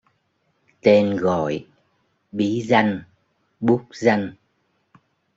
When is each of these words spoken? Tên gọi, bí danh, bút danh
Tên 0.81 1.17
gọi, 1.17 1.65
bí 2.31 2.61
danh, 2.61 3.03
bút 3.61 3.81
danh 3.91 4.33